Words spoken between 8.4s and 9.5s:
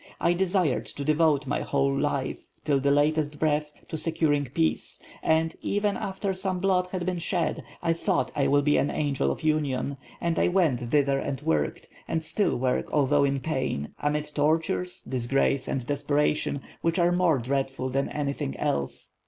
will be an angel of